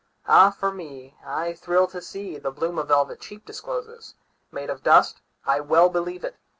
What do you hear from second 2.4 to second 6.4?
bloom a velvet cheek discloses, Made of dust—I well believe it!